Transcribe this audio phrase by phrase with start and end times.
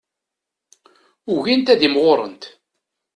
[1.33, 2.43] Ugint ad imɣurent.